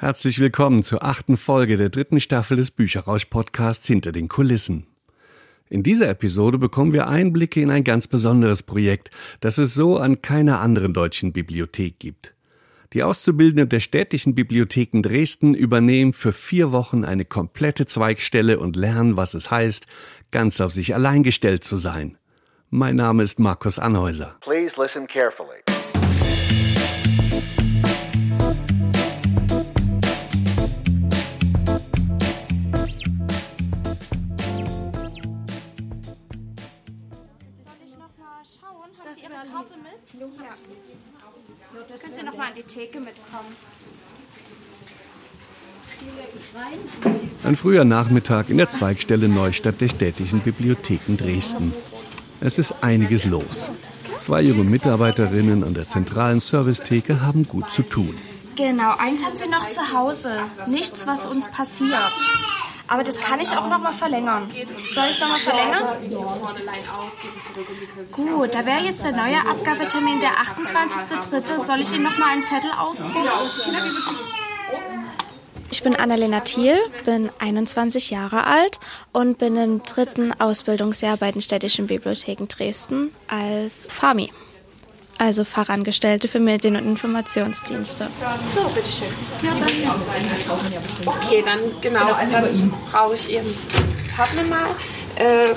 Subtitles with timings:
[0.00, 4.86] Herzlich willkommen zur achten Folge der dritten Staffel des Bücherrausch-Podcasts Hinter den Kulissen.
[5.68, 9.10] In dieser Episode bekommen wir Einblicke in ein ganz besonderes Projekt,
[9.40, 12.34] das es so an keiner anderen deutschen Bibliothek gibt.
[12.94, 19.18] Die Auszubildenden der städtischen Bibliotheken Dresden übernehmen für vier Wochen eine komplette Zweigstelle und lernen,
[19.18, 19.86] was es heißt,
[20.30, 22.16] ganz auf sich allein gestellt zu sein.
[22.70, 24.34] Mein Name ist Markus Anhäuser.
[24.40, 25.60] Please listen carefully.
[40.12, 43.54] Können Sie noch mal an die Theke mitkommen?
[47.44, 51.72] Ein früher Nachmittag in der Zweigstelle Neustadt der städtischen Bibliotheken Dresden.
[52.40, 53.66] Es ist einiges los.
[54.18, 58.16] Zwei junge Mitarbeiterinnen an der zentralen Servicetheke haben gut zu tun.
[58.56, 60.32] Genau, eins haben sie noch zu Hause.
[60.66, 62.12] Nichts, was uns passiert.
[62.90, 64.50] Aber das kann ich auch noch mal verlängern.
[64.92, 65.84] Soll ich noch mal verlängern?
[68.12, 71.64] Gut, da wäre jetzt der neue Abgabetermin der 28.3.
[71.64, 73.14] Soll ich Ihnen noch mal einen Zettel ausdrucken?
[75.70, 78.80] Ich bin Annalena Thiel, bin 21 Jahre alt
[79.12, 84.32] und bin im dritten Ausbildungsjahr bei den städtischen Bibliotheken Dresden als FAMI
[85.20, 88.08] also Fachangestellte für Medien- und Informationsdienste.
[88.54, 89.08] So, bitteschön.
[89.42, 89.68] Ja, dann.
[91.04, 93.54] Okay, dann genau, genau dann brauche ich Ihren
[94.16, 94.66] Partner mal.
[95.16, 95.54] Äh,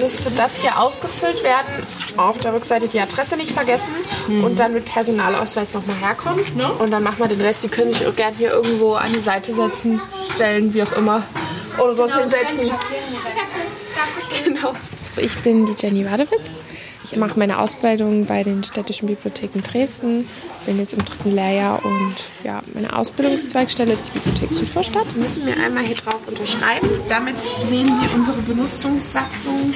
[0.00, 3.92] müsste das hier ausgefüllt werden, auf der Rückseite die Adresse nicht vergessen
[4.26, 4.44] mhm.
[4.44, 6.44] und dann mit Personalausweis nochmal herkommen.
[6.56, 6.72] No?
[6.82, 7.62] Und dann machen wir den Rest.
[7.62, 10.00] Die können sich auch gerne hier irgendwo an die Seite setzen,
[10.34, 11.22] stellen, wie auch immer.
[11.78, 12.70] Oder dort genau, hinsetzen.
[14.44, 14.74] Genau.
[15.18, 16.50] Ich bin die Jenny Wadewitz.
[17.12, 20.26] Ich mache meine Ausbildung bei den städtischen Bibliotheken Dresden,
[20.66, 25.06] bin jetzt im dritten Lehrjahr und ja, meine Ausbildungszweigstelle ist die Bibliothek Südvorstadt.
[25.06, 26.88] Sie müssen mir einmal hier drauf unterschreiben.
[27.08, 27.36] Damit
[27.68, 29.72] sehen Sie unsere Benutzungssatzung.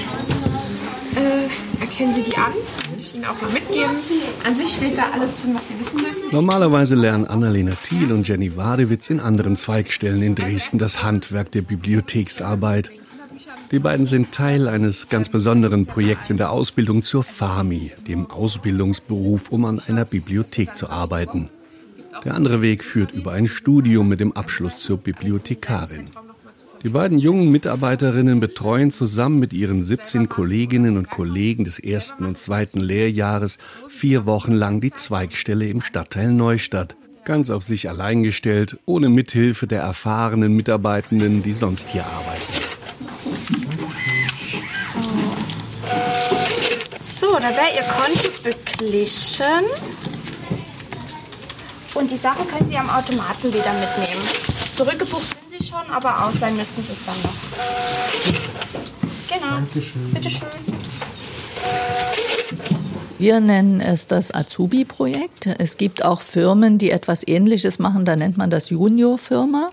[1.14, 2.52] Äh, erkennen Sie die an?
[2.88, 3.96] Würde ich Ihnen auch mal mitgeben.
[4.44, 6.32] An sich steht da alles drin, was Sie wissen müssen.
[6.32, 11.62] Normalerweise lernen Annalena Thiel und Jenny Wadewitz in anderen Zweigstellen in Dresden das Handwerk der
[11.62, 12.90] Bibliotheksarbeit.
[13.70, 19.52] Die beiden sind Teil eines ganz besonderen Projekts in der Ausbildung zur FAMI, dem Ausbildungsberuf,
[19.52, 21.50] um an einer Bibliothek zu arbeiten.
[22.24, 26.06] Der andere Weg führt über ein Studium mit dem Abschluss zur Bibliothekarin.
[26.82, 32.38] Die beiden jungen Mitarbeiterinnen betreuen zusammen mit ihren 17 Kolleginnen und Kollegen des ersten und
[32.38, 33.58] zweiten Lehrjahres
[33.88, 36.96] vier Wochen lang die Zweigstelle im Stadtteil Neustadt.
[37.24, 42.69] Ganz auf sich allein gestellt, ohne Mithilfe der erfahrenen Mitarbeitenden, die sonst hier arbeiten.
[47.20, 49.66] So, da wäre Ihr Konto beglichen.
[51.92, 54.22] Und die Sachen können Sie am Automaten wieder mitnehmen.
[54.72, 57.34] Zurückgebucht sind Sie schon, aber aus sein müssten Sie es dann noch.
[59.28, 59.56] Genau.
[59.56, 60.14] Dankeschön.
[60.14, 60.48] Bitteschön.
[63.18, 65.46] Wir nennen es das Azubi-Projekt.
[65.58, 68.06] Es gibt auch Firmen, die etwas Ähnliches machen.
[68.06, 69.68] Da nennt man das Junior-Firma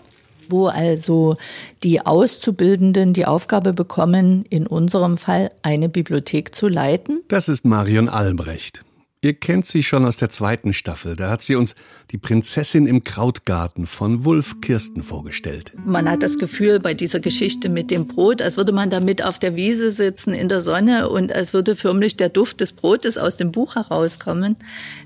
[0.49, 1.37] wo also
[1.83, 7.21] die Auszubildenden die Aufgabe bekommen, in unserem Fall eine Bibliothek zu leiten.
[7.27, 8.83] Das ist Marion Albrecht.
[9.21, 11.15] Ihr kennt sie schon aus der zweiten Staffel.
[11.15, 11.73] Da hat sie uns
[12.11, 15.73] die Prinzessin im Krautgarten von Wulf Kirsten vorgestellt.
[15.85, 19.39] Man hat das Gefühl bei dieser Geschichte mit dem Brot, als würde man damit auf
[19.39, 23.37] der Wiese sitzen in der Sonne und als würde förmlich der Duft des Brotes aus
[23.37, 24.55] dem Buch herauskommen.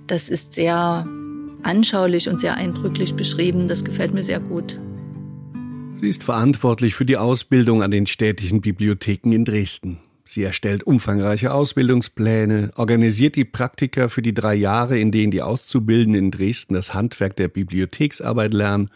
[0.08, 1.08] Das ist sehr
[1.64, 3.70] anschaulich und sehr eindrücklich beschrieben.
[3.70, 4.78] Das gefällt mir sehr gut.
[6.02, 10.00] Sie ist verantwortlich für die Ausbildung an den städtischen Bibliotheken in Dresden.
[10.26, 16.24] Sie erstellt umfangreiche Ausbildungspläne, organisiert die Praktika für die drei Jahre, in denen die Auszubildenden
[16.24, 18.90] in Dresden das Handwerk der Bibliotheksarbeit lernen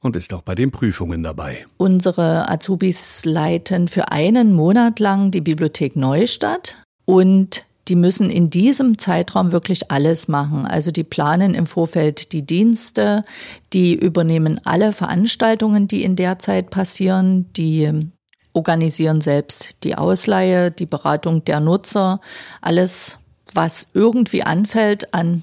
[0.00, 1.64] und ist auch bei den Prüfungen dabei.
[1.76, 8.98] Unsere Azubis leiten für einen Monat lang die Bibliothek Neustadt und die müssen in diesem
[8.98, 10.64] Zeitraum wirklich alles machen.
[10.64, 13.24] Also die planen im Vorfeld die Dienste,
[13.72, 18.10] die übernehmen alle Veranstaltungen, die in der Zeit passieren, die
[18.52, 22.20] organisieren selbst die Ausleihe, die Beratung der Nutzer,
[22.60, 23.18] alles,
[23.54, 25.42] was irgendwie anfällt an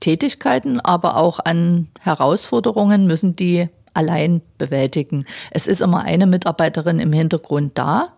[0.00, 5.24] Tätigkeiten, aber auch an Herausforderungen, müssen die allein bewältigen.
[5.52, 8.08] Es ist immer eine Mitarbeiterin im Hintergrund da,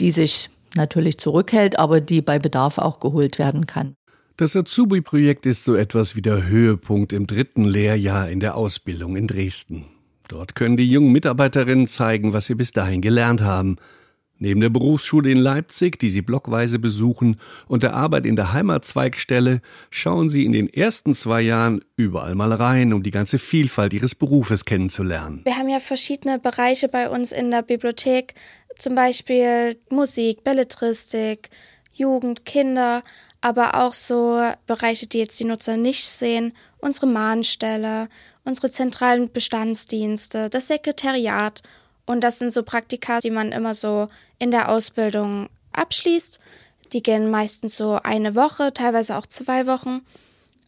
[0.00, 3.94] die sich natürlich zurückhält, aber die bei Bedarf auch geholt werden kann.
[4.36, 9.26] Das Azubi-Projekt ist so etwas wie der Höhepunkt im dritten Lehrjahr in der Ausbildung in
[9.26, 9.84] Dresden.
[10.28, 13.76] Dort können die jungen Mitarbeiterinnen zeigen, was sie bis dahin gelernt haben.
[14.42, 19.60] Neben der Berufsschule in Leipzig, die sie blockweise besuchen, und der Arbeit in der Heimatzweigstelle,
[19.90, 24.14] schauen sie in den ersten zwei Jahren überall mal rein, um die ganze Vielfalt ihres
[24.14, 25.42] Berufes kennenzulernen.
[25.44, 28.34] Wir haben ja verschiedene Bereiche bei uns in der Bibliothek,
[28.80, 31.50] zum Beispiel Musik, Belletristik,
[31.92, 33.02] Jugend, Kinder,
[33.40, 38.08] aber auch so Bereiche, die jetzt die Nutzer nicht sehen, unsere Mahnstelle,
[38.44, 41.62] unsere zentralen Bestandsdienste, das Sekretariat
[42.06, 46.40] und das sind so Praktika, die man immer so in der Ausbildung abschließt.
[46.92, 50.00] Die gehen meistens so eine Woche, teilweise auch zwei Wochen.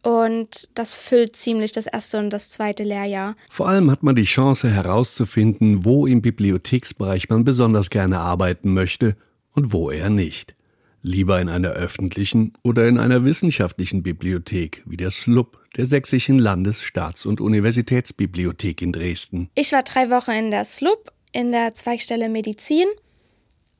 [0.03, 3.37] Und das füllt ziemlich das erste und das zweite Lehrjahr.
[3.49, 9.17] Vor allem hat man die Chance herauszufinden, wo im Bibliotheksbereich man besonders gerne arbeiten möchte
[9.55, 10.55] und wo eher nicht.
[11.03, 16.83] Lieber in einer öffentlichen oder in einer wissenschaftlichen Bibliothek wie der SLUB der Sächsischen Landes-,
[16.83, 19.51] Staats- und Universitätsbibliothek in Dresden.
[19.55, 22.87] Ich war drei Wochen in der SLUB in der Zweigstelle Medizin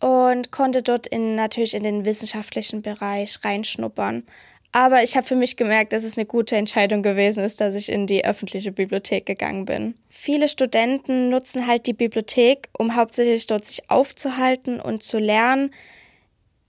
[0.01, 4.25] und konnte dort in, natürlich in den wissenschaftlichen Bereich reinschnuppern.
[4.75, 7.93] Aber ich habe für mich gemerkt, dass es eine gute Entscheidung gewesen ist, dass ich
[7.93, 9.95] in die öffentliche Bibliothek gegangen bin.
[10.09, 15.75] Viele Studenten nutzen halt die Bibliothek, um hauptsächlich dort sich aufzuhalten und zu lernen.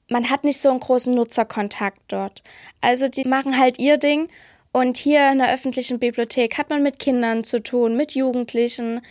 [0.10, 2.44] Man hat nicht so einen großen Nutzerkontakt dort.
[2.82, 4.28] Also die machen halt ihr Ding.
[4.74, 9.02] Und hier in der öffentlichen Bibliothek hat man mit Kindern zu tun, mit Jugendlichen,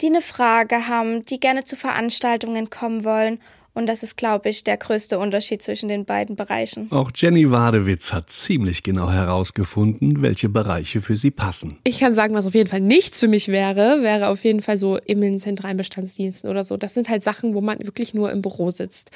[0.00, 3.40] die eine Frage haben, die gerne zu Veranstaltungen kommen wollen.
[3.76, 6.90] Und das ist, glaube ich, der größte Unterschied zwischen den beiden Bereichen.
[6.92, 11.78] Auch Jenny Wadewitz hat ziemlich genau herausgefunden, welche Bereiche für sie passen.
[11.84, 14.78] Ich kann sagen, was auf jeden Fall nichts für mich wäre, wäre auf jeden Fall
[14.78, 16.78] so in den zentralen Bestandsdiensten oder so.
[16.78, 19.10] Das sind halt Sachen, wo man wirklich nur im Büro sitzt.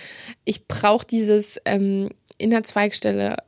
[0.44, 3.38] Ich brauche dieses ähm, in der Zweigstelle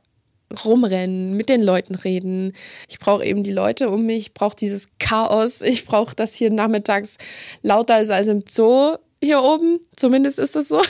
[0.65, 2.53] rumrennen, mit den Leuten reden.
[2.89, 5.61] Ich brauche eben die Leute um mich, ich brauche dieses Chaos.
[5.61, 7.17] Ich brauche, dass hier nachmittags
[7.61, 9.79] lauter ist als im Zoo hier oben.
[9.95, 10.81] Zumindest ist es so.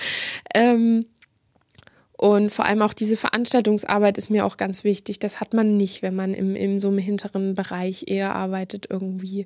[0.54, 1.06] ähm,
[2.20, 5.20] und vor allem auch diese Veranstaltungsarbeit ist mir auch ganz wichtig.
[5.20, 9.44] Das hat man nicht, wenn man im, in so einem hinteren Bereich eher arbeitet irgendwie.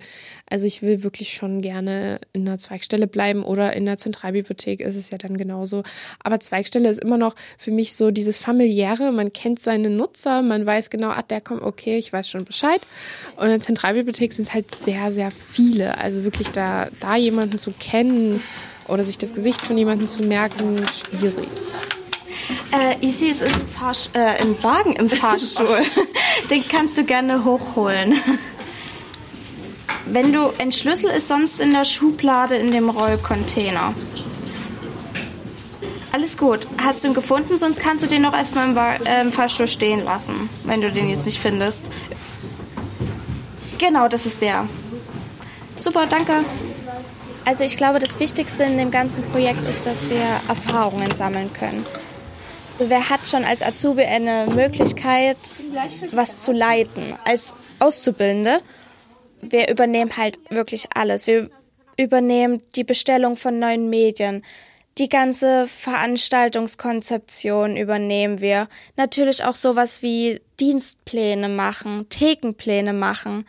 [0.49, 4.97] Also ich will wirklich schon gerne in der Zweigstelle bleiben oder in der Zentralbibliothek ist
[4.97, 5.83] es ja dann genauso.
[6.25, 9.13] Aber Zweigstelle ist immer noch für mich so dieses familiäre.
[9.13, 12.81] Man kennt seine Nutzer, man weiß genau, ah, der kommt, okay, ich weiß schon Bescheid.
[13.37, 15.99] Und in der Zentralbibliothek sind es halt sehr, sehr viele.
[15.99, 18.43] Also wirklich da, da jemanden zu kennen
[18.89, 21.49] oder sich das Gesicht von jemandem zu merken, schwierig.
[22.73, 25.81] Äh, Isi, es ist ein, Fahrsch äh, ein Wagen im Fahrstuhl.
[26.51, 28.21] Den kannst du gerne hochholen.
[30.07, 33.95] Wenn du, ein Schlüssel ist sonst in der Schublade in dem Rollcontainer.
[36.13, 36.67] Alles gut.
[36.83, 37.57] Hast du ihn gefunden?
[37.57, 41.09] Sonst kannst du den noch erstmal im, äh, im Fahrstuhl stehen lassen, wenn du den
[41.09, 41.91] jetzt nicht findest.
[43.79, 44.69] Genau, das ist der.
[45.77, 46.45] Super, danke.
[47.45, 51.85] Also ich glaube, das Wichtigste in dem ganzen Projekt ist, dass wir Erfahrungen sammeln können.
[52.79, 55.37] Wer hat schon als Azubi eine Möglichkeit,
[56.11, 57.15] was zu leiten?
[57.25, 58.61] Als Auszubildende,
[59.41, 61.27] wir übernehmen halt wirklich alles.
[61.27, 61.51] Wir
[61.99, 64.43] übernehmen die Bestellung von neuen Medien.
[64.99, 68.69] Die ganze Veranstaltungskonzeption übernehmen wir.
[68.97, 73.47] Natürlich auch sowas wie Dienstpläne machen, Thekenpläne machen.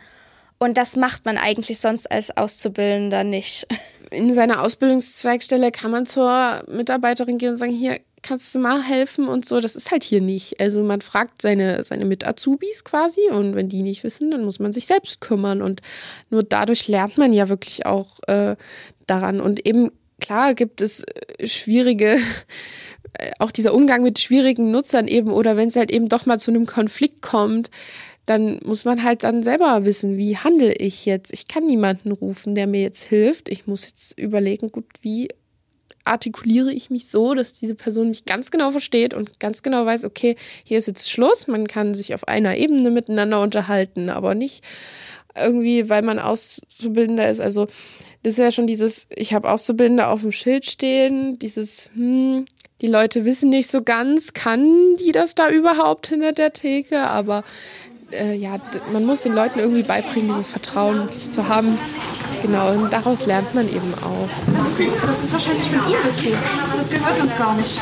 [0.58, 3.66] Und das macht man eigentlich sonst als Auszubildender nicht.
[4.10, 9.28] In seiner Ausbildungszweigstelle kann man zur Mitarbeiterin gehen und sagen, hier, kannst du mal helfen
[9.28, 9.60] und so.
[9.60, 10.60] Das ist halt hier nicht.
[10.60, 14.72] Also man fragt seine, seine Mit-Azubis quasi und wenn die nicht wissen, dann muss man
[14.72, 15.62] sich selbst kümmern.
[15.62, 15.80] Und
[16.30, 18.56] nur dadurch lernt man ja wirklich auch äh,
[19.06, 19.40] daran.
[19.40, 22.18] Und eben, klar, gibt es äh, schwierige
[23.38, 26.50] auch dieser Umgang mit schwierigen Nutzern eben oder wenn es halt eben doch mal zu
[26.50, 27.70] einem Konflikt kommt,
[28.26, 31.32] dann muss man halt dann selber wissen, wie handle ich jetzt.
[31.32, 33.48] Ich kann niemanden rufen, der mir jetzt hilft.
[33.48, 35.28] Ich muss jetzt überlegen, gut, wie
[36.04, 40.04] artikuliere ich mich so, dass diese Person mich ganz genau versteht und ganz genau weiß,
[40.04, 44.62] okay, hier ist jetzt Schluss, man kann sich auf einer Ebene miteinander unterhalten, aber nicht
[45.36, 47.40] irgendwie, weil man Auszubildender ist.
[47.40, 47.66] Also
[48.22, 52.46] das ist ja schon dieses, ich habe Auszubildende auf dem Schild stehen, dieses, hm,
[52.80, 57.44] die Leute wissen nicht so ganz, kann die das da überhaupt hinter der Theke, aber
[58.14, 58.56] äh, ja,
[58.92, 61.78] man muss den Leuten irgendwie beibringen, dieses Vertrauen wirklich zu haben.
[62.42, 64.28] Genau, und daraus lernt man eben auch.
[64.56, 66.36] Das ist, das ist wahrscheinlich von ihm das Buch.
[66.76, 67.80] Das gehört uns gar nicht.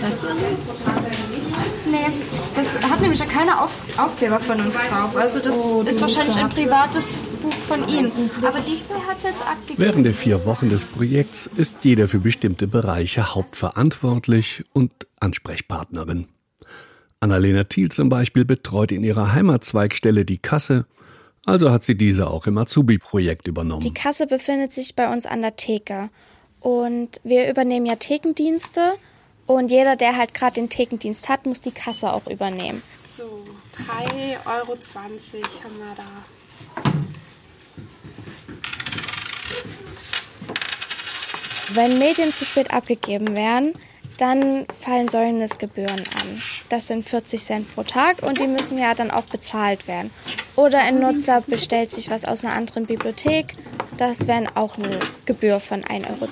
[0.00, 0.26] Weißt du
[1.92, 2.06] Nee,
[2.56, 5.14] das hat nämlich ja keine Auf Aufkleber von uns drauf.
[5.14, 8.10] Also das oh, ist wahrscheinlich ein privates Buch von ihm.
[8.40, 9.78] Aber die zwei hat es jetzt abgegeben.
[9.78, 16.28] Während der vier Wochen des Projekts ist jeder für bestimmte Bereiche hauptverantwortlich und Ansprechpartnerin.
[17.22, 20.86] Annalena Thiel zum Beispiel betreut in ihrer Heimatzweigstelle die Kasse,
[21.46, 23.82] also hat sie diese auch im Azubi-Projekt übernommen.
[23.82, 26.10] Die Kasse befindet sich bei uns an der Theke.
[26.58, 28.94] Und wir übernehmen ja Thekendienste.
[29.46, 32.82] Und jeder, der halt gerade den Thekendienst hat, muss die Kasse auch übernehmen.
[33.16, 33.44] So,
[33.76, 36.04] 3,20 Euro haben wir da.
[41.74, 43.74] Wenn Medien zu spät abgegeben werden,
[44.22, 46.42] dann fallen Säumnisgebühren an.
[46.68, 50.12] Das sind 40 Cent pro Tag und die müssen ja dann auch bezahlt werden.
[50.54, 53.54] Oder ein Nutzer bestellt sich was aus einer anderen Bibliothek.
[53.96, 54.90] Das wäre auch eine
[55.24, 56.28] Gebühr von 1,20 Euro.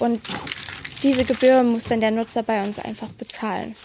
[0.00, 0.20] Und
[1.04, 3.76] diese Gebühr muss dann der Nutzer bei uns einfach bezahlen.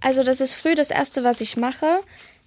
[0.00, 2.00] Also das ist früh das Erste, was ich mache.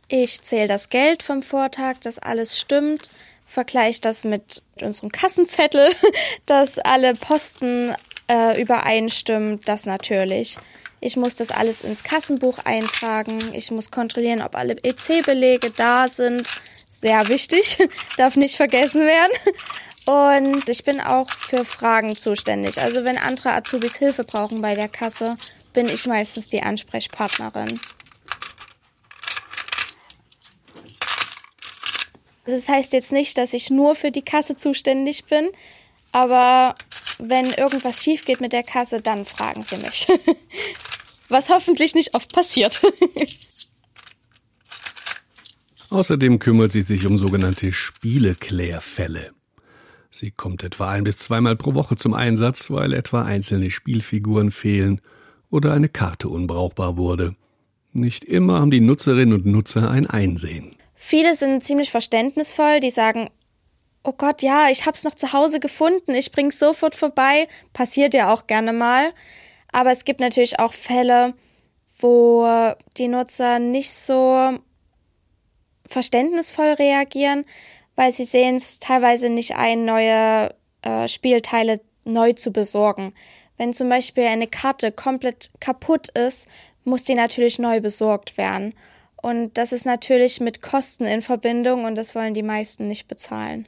[0.08, 3.10] Ich zähle das Geld vom Vortag, dass alles stimmt,
[3.48, 5.90] vergleiche das mit unserem Kassenzettel,
[6.46, 7.96] dass alle Posten
[8.30, 10.58] äh, übereinstimmen, das natürlich.
[11.00, 13.40] Ich muss das alles ins Kassenbuch eintragen.
[13.54, 16.48] Ich muss kontrollieren, ob alle EC-Belege da sind.
[16.88, 17.78] Sehr wichtig,
[18.18, 19.32] darf nicht vergessen werden.
[20.06, 22.82] Und ich bin auch für Fragen zuständig.
[22.82, 25.36] Also wenn andere Azubis Hilfe brauchen bei der Kasse,
[25.74, 27.80] bin ich meistens die Ansprechpartnerin.
[32.46, 35.50] Also das heißt jetzt nicht, dass ich nur für die Kasse zuständig bin,
[36.12, 36.76] aber
[37.20, 40.08] wenn irgendwas schief geht mit der Kasse, dann fragen Sie mich.
[41.30, 42.82] Was hoffentlich nicht oft passiert.
[45.90, 49.32] Außerdem kümmert sie sich um sogenannte Spieleklärfälle.
[50.10, 55.02] Sie kommt etwa ein bis zweimal pro Woche zum Einsatz, weil etwa einzelne Spielfiguren fehlen
[55.52, 57.36] oder eine Karte unbrauchbar wurde.
[57.92, 60.76] Nicht immer haben die Nutzerinnen und Nutzer ein Einsehen.
[60.96, 63.30] Viele sind ziemlich verständnisvoll, die sagen,
[64.04, 67.48] oh Gott, ja, ich hab's noch zu Hause gefunden, ich bring's sofort vorbei.
[67.74, 69.12] Passiert ja auch gerne mal.
[69.72, 71.34] Aber es gibt natürlich auch Fälle,
[72.00, 72.48] wo
[72.98, 74.58] die Nutzer nicht so
[75.88, 77.46] verständnisvoll reagieren,
[77.96, 80.50] weil sie sehen es teilweise nicht ein, neue
[80.82, 83.14] äh, Spielteile neu zu besorgen.
[83.62, 86.48] Wenn zum Beispiel eine Karte komplett kaputt ist,
[86.84, 88.74] muss die natürlich neu besorgt werden.
[89.22, 93.68] Und das ist natürlich mit Kosten in Verbindung und das wollen die meisten nicht bezahlen.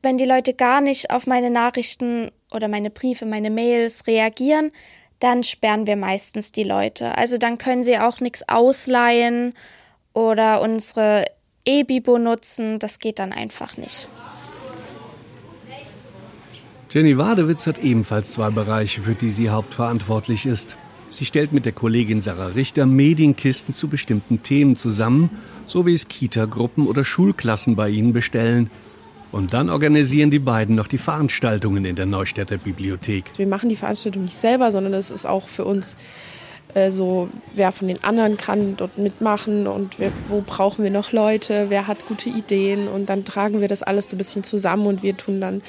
[0.00, 4.72] Wenn die Leute gar nicht auf meine Nachrichten oder meine Briefe, meine Mails reagieren,
[5.20, 7.18] dann sperren wir meistens die Leute.
[7.18, 9.52] Also dann können sie auch nichts ausleihen
[10.14, 11.26] oder unsere
[11.66, 12.78] E-Bibo nutzen.
[12.78, 14.08] Das geht dann einfach nicht.
[16.90, 20.78] Jenny Wadewitz hat ebenfalls zwei Bereiche, für die sie hauptverantwortlich ist.
[21.10, 25.28] Sie stellt mit der Kollegin Sarah Richter Medienkisten zu bestimmten Themen zusammen,
[25.66, 28.70] so wie es Kita-Gruppen oder Schulklassen bei ihnen bestellen.
[29.32, 33.24] Und dann organisieren die beiden noch die Veranstaltungen in der Neustädter Bibliothek.
[33.36, 35.94] Wir machen die Veranstaltung nicht selber, sondern es ist auch für uns
[36.74, 36.90] äh,
[37.54, 41.86] wer von den anderen kann dort mitmachen und wer, wo brauchen wir noch Leute, wer
[41.86, 45.16] hat gute Ideen und dann tragen wir das alles so ein bisschen zusammen und wir
[45.16, 45.62] tun dann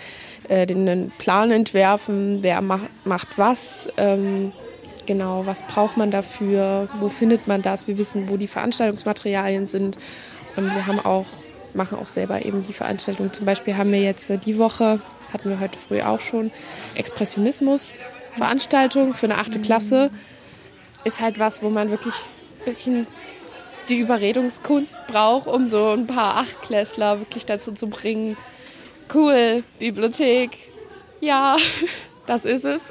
[0.47, 3.87] äh, den Plan entwerfen, wer macht, macht was.
[3.97, 4.51] Ähm,
[5.09, 9.97] genau, was braucht man dafür, wo findet man das, wir wissen, wo die Veranstaltungsmaterialien sind.
[10.55, 11.25] Und wir haben auch,
[11.73, 13.33] machen auch selber eben die Veranstaltung.
[13.33, 15.01] Zum Beispiel haben wir jetzt äh, die Woche,
[15.33, 16.51] hatten wir heute früh auch schon,
[16.95, 20.11] Expressionismus-Veranstaltung für eine achte Klasse.
[21.03, 22.13] Ist halt was, wo man wirklich
[22.59, 23.07] ein bisschen
[23.89, 28.37] die Überredungskunst braucht, um so ein paar Achtklässler wirklich dazu zu bringen,
[29.13, 30.51] cool, Bibliothek,
[31.21, 31.57] ja,
[32.25, 32.89] das ist es.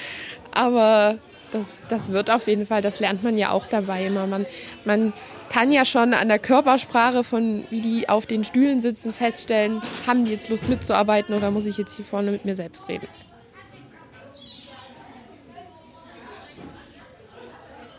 [0.50, 1.18] Aber
[1.50, 4.26] das, das wird auf jeden Fall, das lernt man ja auch dabei immer.
[4.26, 4.46] Man,
[4.84, 5.12] man
[5.48, 10.24] kann ja schon an der Körpersprache von, wie die auf den Stühlen sitzen, feststellen, haben
[10.24, 13.06] die jetzt Lust mitzuarbeiten oder muss ich jetzt hier vorne mit mir selbst reden.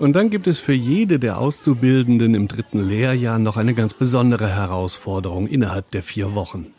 [0.04, 4.50] Und dann gibt es für jede der Auszubildenden im dritten Lehrjahr noch eine ganz besondere
[4.50, 6.74] Herausforderung innerhalb der vier Wochen.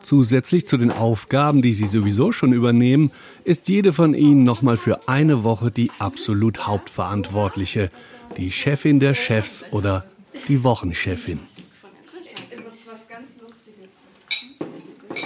[0.00, 3.10] Zusätzlich zu den Aufgaben, die sie sowieso schon übernehmen,
[3.44, 7.90] ist jede von ihnen nochmal für eine Woche die absolut Hauptverantwortliche,
[8.38, 10.06] die Chefin der Chefs oder
[10.48, 11.40] die Wochenchefin.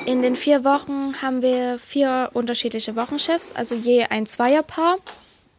[0.07, 4.99] In den vier Wochen haben wir vier unterschiedliche Wochenchefs, also je ein Zweierpaar.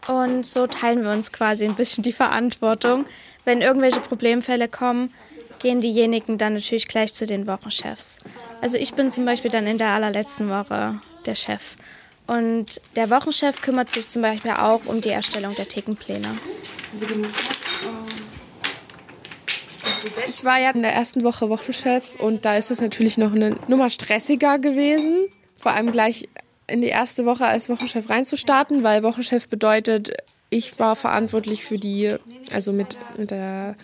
[0.07, 3.05] Und so teilen wir uns quasi ein bisschen die Verantwortung.
[3.45, 5.13] Wenn irgendwelche Problemfälle kommen,
[5.59, 8.19] gehen diejenigen dann natürlich gleich zu den Wochenchefs.
[8.61, 11.77] Also ich bin zum Beispiel dann in der allerletzten Woche der Chef.
[12.27, 16.27] Und der Wochenchef kümmert sich zum Beispiel auch um die Erstellung der Thekenpläne.
[20.27, 23.57] Ich war ja in der ersten Woche Wochenchef und da ist es natürlich noch eine
[23.67, 25.27] Nummer stressiger gewesen.
[25.57, 26.27] Vor allem gleich
[26.67, 30.11] in die erste Woche als Wochenchef reinzustarten, weil Wochenchef bedeutet,
[30.49, 32.15] ich war verantwortlich für die,
[32.51, 33.75] also mit, mit der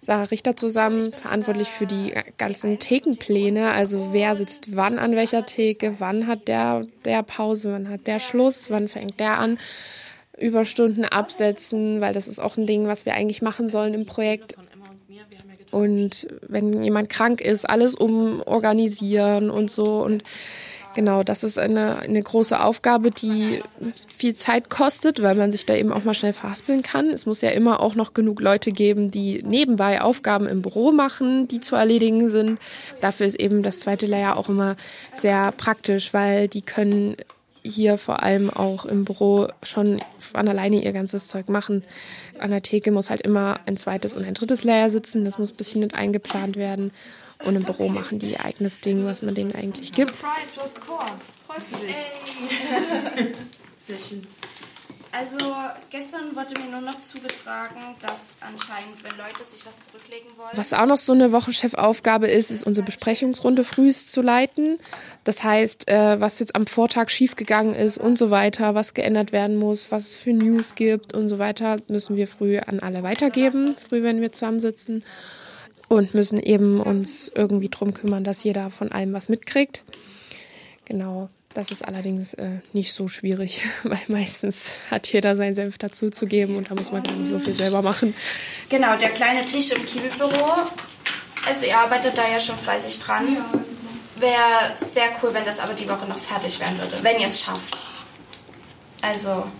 [0.00, 3.70] Sarah Richter zusammen, verantwortlich für die ganzen Thekenpläne.
[3.72, 8.18] Also wer sitzt wann an welcher Theke, wann hat der, der Pause, wann hat der
[8.18, 9.58] Schluss, wann fängt der an.
[10.38, 14.56] Überstunden absetzen, weil das ist auch ein Ding, was wir eigentlich machen sollen im Projekt.
[15.70, 20.02] Und wenn jemand krank ist, alles umorganisieren und so.
[20.02, 20.24] Und
[20.94, 23.62] Genau, das ist eine, eine große Aufgabe, die
[24.08, 27.10] viel Zeit kostet, weil man sich da eben auch mal schnell verhaspeln kann.
[27.10, 31.46] Es muss ja immer auch noch genug Leute geben, die nebenbei Aufgaben im Büro machen,
[31.46, 32.58] die zu erledigen sind.
[33.00, 34.74] Dafür ist eben das zweite Layer auch immer
[35.14, 37.16] sehr praktisch, weil die können
[37.62, 41.84] hier vor allem auch im Büro schon von alleine ihr ganzes Zeug machen.
[42.38, 45.24] An der Theke muss halt immer ein zweites und ein drittes Layer sitzen.
[45.24, 46.90] Das muss ein bisschen mit eingeplant werden.
[47.44, 50.20] Und im Büro machen die ihr eigenes Ding, was man denen eigentlich gibt.
[50.20, 51.26] Surprise, du hast Chords.
[51.46, 51.94] Freust du dich?
[51.94, 53.34] Hey.
[53.86, 54.26] Sehr schön.
[55.12, 55.38] Also
[55.90, 60.50] gestern wurde mir nur noch zugetragen, dass anscheinend, wenn Leute sich was zurücklegen wollen.
[60.54, 64.78] Was auch noch so eine Wochenchefaufgabe ist, ist unsere Besprechungsrunde frühest zu leiten.
[65.24, 69.58] Das heißt, äh, was jetzt am Vortag schiefgegangen ist und so weiter, was geändert werden
[69.58, 73.74] muss, was es für News gibt und so weiter, müssen wir früh an alle weitergeben,
[73.76, 75.02] früh, wenn wir zusammensitzen
[75.90, 79.82] und müssen eben uns irgendwie drum kümmern, dass jeder von allem was mitkriegt.
[80.84, 81.28] Genau.
[81.52, 86.70] Das ist allerdings äh, nicht so schwierig, weil meistens hat jeder seinen Senf dazuzugeben und
[86.70, 88.14] da muss man gar nicht so viel selber machen.
[88.68, 90.62] Genau, der kleine Tisch im Kielbüro.
[91.44, 93.38] Also ihr arbeitet da ja schon fleißig dran.
[94.16, 97.40] Wäre sehr cool, wenn das aber die Woche noch fertig werden würde, wenn ihr es
[97.40, 97.76] schafft.
[99.02, 99.50] Also.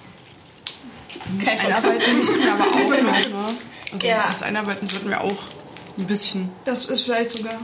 [1.44, 3.56] Kein Einarbeiten müssen wir aber auch noch, ne?
[3.92, 4.28] Also ja.
[4.28, 5.59] das Einarbeiten sollten wir auch
[5.98, 6.48] ein bisschen.
[6.64, 7.58] Das ist vielleicht sogar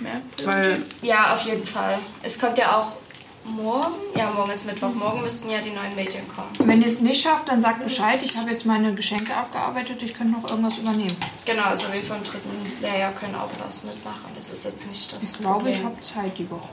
[0.00, 0.20] mehr.
[0.44, 1.98] Weil ja, auf jeden Fall.
[2.22, 2.96] Es kommt ja auch
[3.44, 3.94] morgen.
[4.16, 4.92] Ja, morgen ist Mittwoch.
[4.92, 6.48] Morgen müssten ja die neuen Medien kommen.
[6.58, 8.20] Wenn ihr es nicht schafft, dann sagt Bescheid.
[8.22, 10.02] Ich habe jetzt meine Geschenke abgearbeitet.
[10.02, 11.16] Ich könnte noch irgendwas übernehmen.
[11.44, 14.30] Genau, also wir vom dritten Lehrjahr können auch was mitmachen.
[14.34, 15.32] Das ist jetzt nicht das.
[15.34, 16.68] Ich glaube, ich habe Zeit die Woche.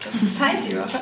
[0.00, 1.00] Du hast Zeit die Woche?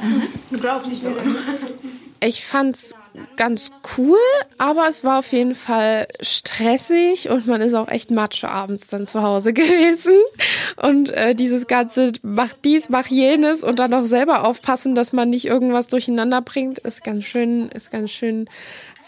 [0.50, 1.10] Du glaubst nicht so.
[2.24, 2.94] Ich fand's
[3.36, 4.16] ganz cool,
[4.56, 9.06] aber es war auf jeden Fall stressig und man ist auch echt matsche abends dann
[9.06, 10.14] zu Hause gewesen.
[10.76, 15.30] Und äh, dieses ganze mach dies, mach jenes und dann noch selber aufpassen, dass man
[15.30, 18.48] nicht irgendwas durcheinander bringt, ist ganz schön, ist ganz schön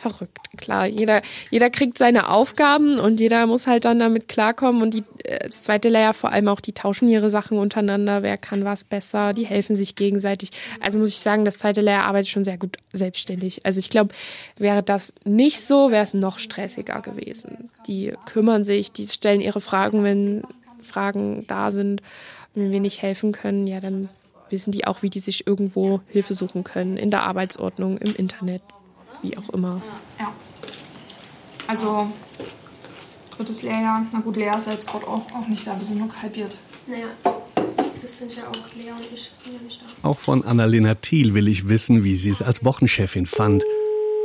[0.05, 0.59] verrückt.
[0.59, 4.83] Klar, jeder, jeder kriegt seine Aufgaben und jeder muss halt dann damit klarkommen.
[4.83, 8.23] Und die, äh, das zweite Layer vor allem auch, die tauschen ihre Sachen untereinander.
[8.23, 9.33] Wer kann was besser?
[9.33, 10.51] Die helfen sich gegenseitig.
[10.81, 13.67] Also muss ich sagen, das zweite Layer arbeitet schon sehr gut selbstständig.
[13.67, 14.15] Also ich glaube,
[14.57, 17.71] wäre das nicht so, wäre es noch stressiger gewesen.
[17.87, 20.43] Die kümmern sich, die stellen ihre Fragen, wenn
[20.83, 22.01] Fragen da sind.
[22.55, 24.09] wenn wir nicht helfen können, ja, dann
[24.49, 26.97] wissen die auch, wie die sich irgendwo Hilfe suchen können.
[26.97, 28.63] In der Arbeitsordnung, im Internet,
[29.23, 29.83] wie auch immer.
[30.19, 30.33] Ja.
[31.67, 32.09] Also,
[33.37, 34.07] drittes Lehrjahr.
[34.13, 36.57] Na gut, Lea ist jetzt gerade auch, auch nicht da, wir sind nur halbiert.
[36.87, 37.09] Naja,
[38.05, 40.09] das sind ja auch Lea und ich sind ja nicht da.
[40.09, 43.65] Auch von Annalena Thiel will ich wissen, wie sie es als Wochenchefin fand.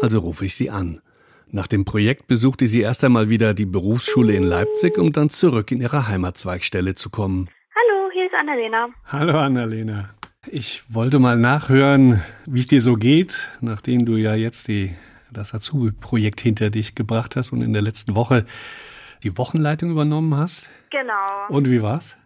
[0.02, 1.02] Also rufe ich sie an.
[1.48, 5.72] Nach dem Projekt besuchte sie erst einmal wieder die Berufsschule in Leipzig, um dann zurück
[5.72, 7.50] in ihre Heimatzweigstelle zu kommen.
[7.74, 8.89] Hallo, hier ist Annalena.
[9.06, 10.10] Hallo Annalena.
[10.46, 14.94] Ich wollte mal nachhören, wie es dir so geht, nachdem du ja jetzt die,
[15.32, 18.46] das Azubi-Projekt hinter dich gebracht hast und in der letzten Woche
[19.24, 20.70] die Wochenleitung übernommen hast.
[20.92, 21.48] Genau.
[21.48, 22.18] Und wie war's?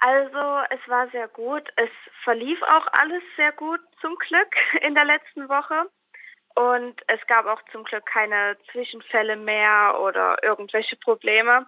[0.00, 1.68] Also, es war sehr gut.
[1.76, 1.90] Es
[2.24, 5.90] verlief auch alles sehr gut, zum Glück, in der letzten Woche.
[6.54, 11.66] Und es gab auch zum Glück keine Zwischenfälle mehr oder irgendwelche Probleme.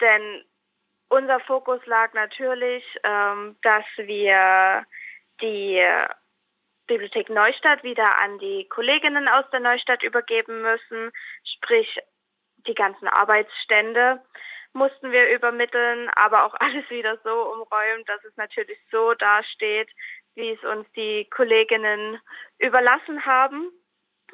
[0.00, 0.44] Denn
[1.08, 4.86] unser Fokus lag natürlich, ähm, dass wir
[5.40, 5.84] die
[6.86, 11.10] Bibliothek Neustadt wieder an die Kolleginnen aus der Neustadt übergeben müssen,
[11.44, 11.98] sprich
[12.66, 14.22] die ganzen Arbeitsstände
[14.74, 19.90] mussten wir übermitteln, aber auch alles wieder so umräumen, dass es natürlich so dasteht,
[20.34, 22.18] wie es uns die Kolleginnen
[22.58, 23.70] überlassen haben.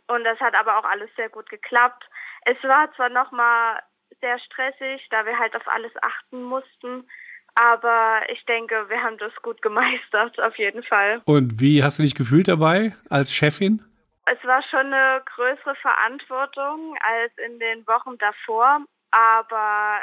[0.06, 2.04] Und das hat aber auch alles sehr gut geklappt.
[2.44, 3.80] Es war zwar nochmal
[4.20, 7.08] sehr stressig, da wir halt auf alles achten mussten,
[7.54, 11.22] aber ich denke, wir haben das gut gemeistert, auf jeden Fall.
[11.24, 13.82] Und wie hast du dich gefühlt dabei als Chefin?
[14.26, 20.02] Es war schon eine größere Verantwortung als in den Wochen davor, aber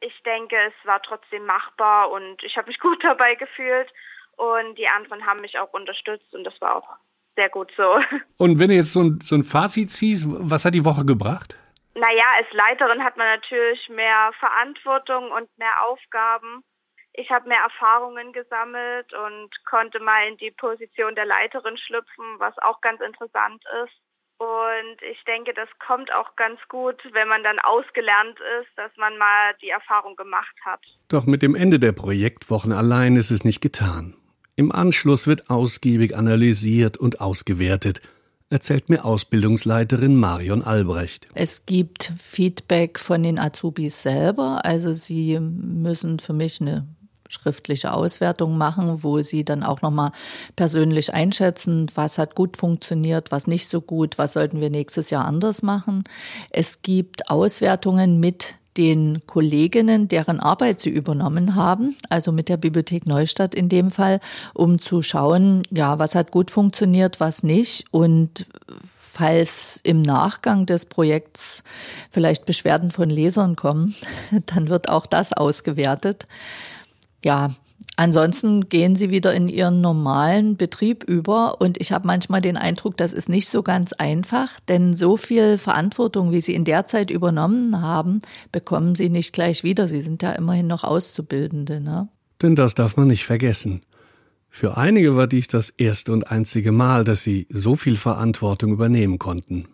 [0.00, 3.90] ich denke, es war trotzdem machbar und ich habe mich gut dabei gefühlt
[4.36, 6.88] und die anderen haben mich auch unterstützt und das war auch
[7.36, 7.98] sehr gut so.
[8.38, 11.58] Und wenn du jetzt so ein, so ein Fazit ziehst, was hat die Woche gebracht?
[11.94, 16.62] Naja, als Leiterin hat man natürlich mehr Verantwortung und mehr Aufgaben
[17.16, 22.58] ich habe mehr Erfahrungen gesammelt und konnte mal in die Position der Leiterin schlüpfen, was
[22.58, 23.94] auch ganz interessant ist.
[24.38, 29.16] Und ich denke, das kommt auch ganz gut, wenn man dann ausgelernt ist, dass man
[29.16, 30.80] mal die Erfahrung gemacht hat.
[31.08, 34.16] Doch mit dem Ende der Projektwochen allein ist es nicht getan.
[34.56, 38.00] Im Anschluss wird ausgiebig analysiert und ausgewertet,
[38.50, 41.26] erzählt mir Ausbildungsleiterin Marion Albrecht.
[41.34, 46.86] Es gibt Feedback von den Azubis selber, also sie müssen für mich eine
[47.28, 50.12] schriftliche Auswertung machen, wo sie dann auch nochmal
[50.56, 55.24] persönlich einschätzen, was hat gut funktioniert, was nicht so gut, was sollten wir nächstes Jahr
[55.24, 56.04] anders machen.
[56.50, 63.06] Es gibt Auswertungen mit den Kolleginnen, deren Arbeit sie übernommen haben, also mit der Bibliothek
[63.06, 64.20] Neustadt in dem Fall,
[64.52, 67.84] um zu schauen, ja, was hat gut funktioniert, was nicht.
[67.92, 68.46] Und
[68.84, 71.62] falls im Nachgang des Projekts
[72.10, 73.94] vielleicht Beschwerden von Lesern kommen,
[74.46, 76.26] dann wird auch das ausgewertet
[77.24, 77.50] ja,
[77.96, 82.96] ansonsten gehen sie wieder in ihren normalen Betrieb über und ich habe manchmal den Eindruck,
[82.96, 87.10] das ist nicht so ganz einfach, denn so viel Verantwortung, wie sie in der Zeit
[87.10, 88.20] übernommen haben,
[88.52, 89.88] bekommen sie nicht gleich wieder.
[89.88, 91.80] Sie sind ja immerhin noch Auszubildende.
[91.80, 92.08] Ne?
[92.42, 93.80] Denn das darf man nicht vergessen.
[94.50, 99.18] Für einige war dies das erste und einzige Mal, dass sie so viel Verantwortung übernehmen
[99.18, 99.66] konnten.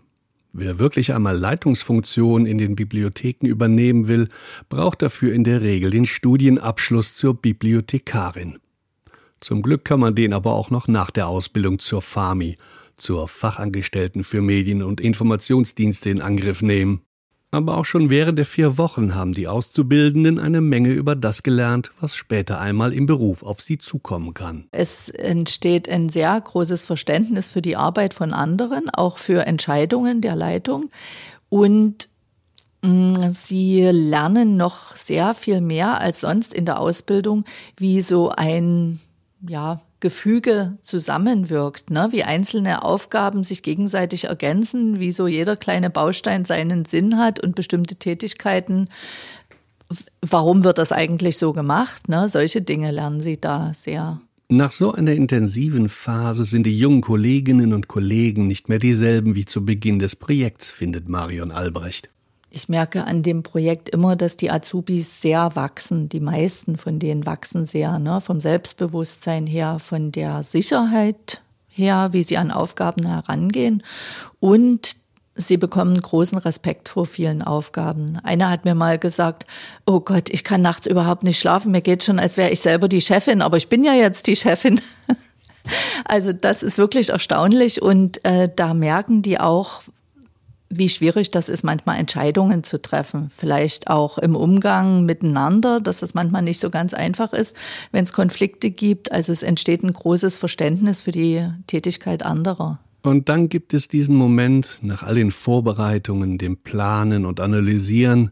[0.52, 4.28] Wer wirklich einmal Leitungsfunktionen in den Bibliotheken übernehmen will,
[4.68, 8.58] braucht dafür in der Regel den Studienabschluss zur Bibliothekarin.
[9.40, 12.58] Zum Glück kann man den aber auch noch nach der Ausbildung zur FAMI,
[12.96, 17.02] zur Fachangestellten für Medien- und Informationsdienste in Angriff nehmen.
[17.52, 21.90] Aber auch schon während der vier Wochen haben die Auszubildenden eine Menge über das gelernt,
[22.00, 24.68] was später einmal im Beruf auf sie zukommen kann.
[24.70, 30.36] Es entsteht ein sehr großes Verständnis für die Arbeit von anderen, auch für Entscheidungen der
[30.36, 30.90] Leitung.
[31.48, 32.08] Und
[32.82, 37.44] mm, Sie lernen noch sehr viel mehr als sonst in der Ausbildung,
[37.76, 39.00] wie so ein
[39.48, 42.08] ja, Gefüge zusammenwirkt, ne?
[42.10, 47.54] wie einzelne Aufgaben sich gegenseitig ergänzen, wie so jeder kleine Baustein seinen Sinn hat und
[47.54, 48.88] bestimmte Tätigkeiten.
[50.22, 52.08] Warum wird das eigentlich so gemacht?
[52.08, 52.28] Ne?
[52.28, 54.20] Solche Dinge lernen Sie da sehr.
[54.48, 59.44] Nach so einer intensiven Phase sind die jungen Kolleginnen und Kollegen nicht mehr dieselben wie
[59.44, 62.10] zu Beginn des Projekts, findet Marion Albrecht.
[62.50, 66.08] Ich merke an dem Projekt immer, dass die Azubis sehr wachsen.
[66.08, 68.20] Die meisten von denen wachsen sehr, ne?
[68.20, 73.84] vom Selbstbewusstsein her, von der Sicherheit her, wie sie an Aufgaben herangehen.
[74.40, 74.96] Und
[75.36, 78.18] sie bekommen großen Respekt vor vielen Aufgaben.
[78.24, 79.46] Einer hat mir mal gesagt,
[79.86, 81.70] oh Gott, ich kann nachts überhaupt nicht schlafen.
[81.70, 84.36] Mir geht schon, als wäre ich selber die Chefin, aber ich bin ja jetzt die
[84.36, 84.80] Chefin.
[86.06, 89.82] Also das ist wirklich erstaunlich und äh, da merken die auch,
[90.70, 93.30] wie schwierig das ist, manchmal Entscheidungen zu treffen.
[93.36, 97.56] Vielleicht auch im Umgang miteinander, dass es manchmal nicht so ganz einfach ist,
[97.90, 99.10] wenn es Konflikte gibt.
[99.10, 102.78] Also es entsteht ein großes Verständnis für die Tätigkeit anderer.
[103.02, 108.30] Und dann gibt es diesen Moment, nach all den Vorbereitungen, dem Planen und Analysieren,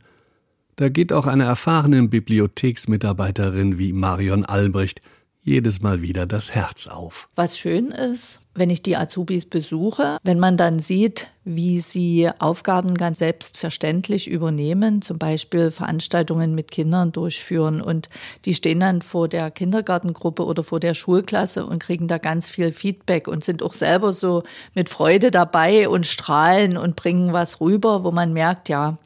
[0.77, 5.01] da geht auch einer erfahrenen Bibliotheksmitarbeiterin wie Marion Albrecht
[5.41, 7.29] jedes Mal wieder das Herz auf.
[7.35, 12.95] Was schön ist, wenn ich die Azubis besuche, wenn man dann sieht, wie sie Aufgaben
[12.95, 18.11] ganz selbstverständlich übernehmen, zum Beispiel Veranstaltungen mit Kindern durchführen und
[18.45, 22.71] die stehen dann vor der Kindergartengruppe oder vor der Schulklasse und kriegen da ganz viel
[22.73, 24.43] Feedback und sind auch selber so
[24.75, 28.99] mit Freude dabei und strahlen und bringen was rüber, wo man merkt, ja,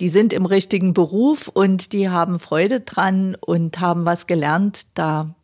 [0.00, 4.88] die sind im richtigen Beruf und die haben Freude dran und haben was gelernt.
[4.94, 5.35] Da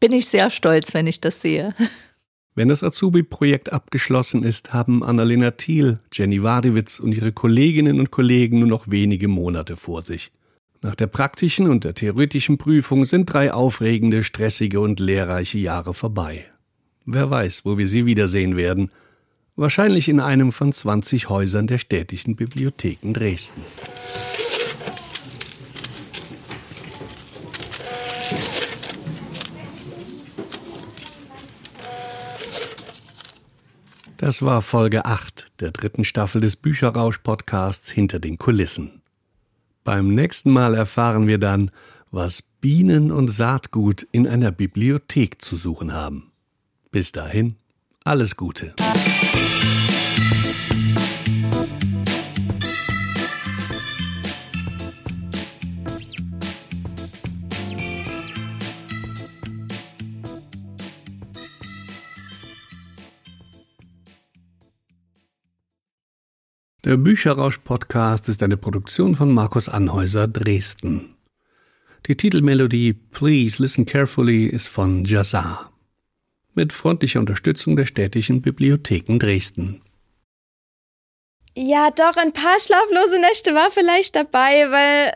[0.00, 1.74] bin ich sehr stolz, wenn ich das sehe.
[2.56, 8.60] Wenn das Azubi-Projekt abgeschlossen ist, haben Annalena Thiel, Jenny Wadewitz und ihre Kolleginnen und Kollegen
[8.60, 10.30] nur noch wenige Monate vor sich.
[10.80, 16.44] Nach der praktischen und der theoretischen Prüfung sind drei aufregende, stressige und lehrreiche Jahre vorbei.
[17.06, 18.90] Wer weiß, wo wir sie wiedersehen werden.
[19.56, 23.62] Wahrscheinlich in einem von 20 Häusern der städtischen Bibliotheken Dresden.
[34.24, 39.02] Das war Folge 8 der dritten Staffel des Bücherrausch-Podcasts Hinter den Kulissen.
[39.84, 41.70] Beim nächsten Mal erfahren wir dann,
[42.10, 46.32] was Bienen und Saatgut in einer Bibliothek zu suchen haben.
[46.90, 47.56] Bis dahin,
[48.02, 48.74] alles Gute.
[66.84, 71.16] Der Bücherrausch-Podcast ist eine Produktion von Markus Anhäuser Dresden.
[72.04, 75.72] Die Titelmelodie Please Listen Carefully ist von Jazzar.
[76.52, 79.80] Mit freundlicher Unterstützung der städtischen Bibliotheken Dresden.
[81.56, 85.14] Ja, doch, ein paar schlaflose Nächte war vielleicht dabei, weil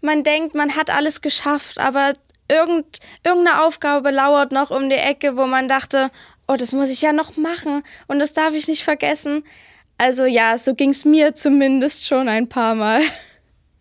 [0.00, 2.14] man denkt, man hat alles geschafft, aber
[2.48, 6.10] irgend, irgendeine Aufgabe lauert noch um die Ecke, wo man dachte,
[6.48, 9.44] oh, das muss ich ja noch machen und das darf ich nicht vergessen.
[10.02, 13.02] Also ja, so ging es mir zumindest schon ein paar Mal.